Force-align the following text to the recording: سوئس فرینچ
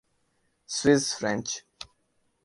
سوئس 0.75 1.05
فرینچ 1.17 1.47